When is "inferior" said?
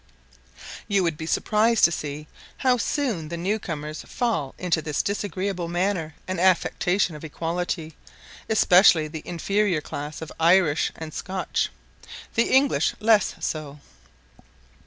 9.25-9.79